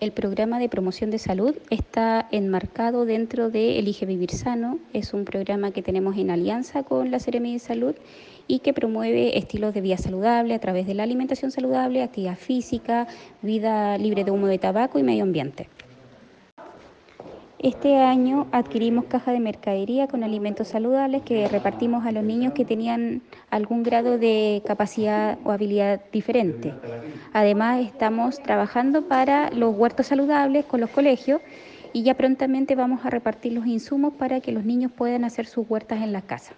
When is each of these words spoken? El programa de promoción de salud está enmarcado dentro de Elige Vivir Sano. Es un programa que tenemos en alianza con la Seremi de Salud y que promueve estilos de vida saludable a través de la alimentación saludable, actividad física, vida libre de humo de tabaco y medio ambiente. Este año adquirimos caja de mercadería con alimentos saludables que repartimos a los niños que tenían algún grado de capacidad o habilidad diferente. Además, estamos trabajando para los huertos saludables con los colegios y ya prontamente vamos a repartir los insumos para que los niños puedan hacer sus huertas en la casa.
El 0.00 0.12
programa 0.12 0.58
de 0.58 0.70
promoción 0.70 1.10
de 1.10 1.18
salud 1.18 1.54
está 1.68 2.26
enmarcado 2.30 3.04
dentro 3.04 3.50
de 3.50 3.78
Elige 3.78 4.06
Vivir 4.06 4.30
Sano. 4.30 4.78
Es 4.94 5.12
un 5.12 5.26
programa 5.26 5.72
que 5.72 5.82
tenemos 5.82 6.16
en 6.16 6.30
alianza 6.30 6.84
con 6.84 7.10
la 7.10 7.18
Seremi 7.18 7.52
de 7.52 7.58
Salud 7.58 7.94
y 8.46 8.60
que 8.60 8.72
promueve 8.72 9.36
estilos 9.36 9.74
de 9.74 9.82
vida 9.82 9.98
saludable 9.98 10.54
a 10.54 10.58
través 10.58 10.86
de 10.86 10.94
la 10.94 11.02
alimentación 11.02 11.50
saludable, 11.50 12.02
actividad 12.02 12.38
física, 12.38 13.08
vida 13.42 13.98
libre 13.98 14.24
de 14.24 14.30
humo 14.30 14.46
de 14.46 14.56
tabaco 14.56 14.98
y 14.98 15.02
medio 15.02 15.22
ambiente. 15.22 15.68
Este 17.62 17.98
año 17.98 18.46
adquirimos 18.52 19.04
caja 19.04 19.32
de 19.32 19.38
mercadería 19.38 20.08
con 20.08 20.24
alimentos 20.24 20.68
saludables 20.68 21.20
que 21.20 21.46
repartimos 21.46 22.06
a 22.06 22.10
los 22.10 22.24
niños 22.24 22.54
que 22.54 22.64
tenían 22.64 23.20
algún 23.50 23.82
grado 23.82 24.16
de 24.16 24.62
capacidad 24.64 25.38
o 25.44 25.50
habilidad 25.50 26.00
diferente. 26.10 26.72
Además, 27.34 27.84
estamos 27.84 28.42
trabajando 28.42 29.08
para 29.08 29.50
los 29.50 29.76
huertos 29.76 30.06
saludables 30.06 30.64
con 30.64 30.80
los 30.80 30.88
colegios 30.88 31.42
y 31.92 32.02
ya 32.02 32.14
prontamente 32.14 32.76
vamos 32.76 33.04
a 33.04 33.10
repartir 33.10 33.52
los 33.52 33.66
insumos 33.66 34.14
para 34.14 34.40
que 34.40 34.52
los 34.52 34.64
niños 34.64 34.90
puedan 34.90 35.24
hacer 35.24 35.44
sus 35.44 35.68
huertas 35.68 36.00
en 36.00 36.14
la 36.14 36.22
casa. 36.22 36.54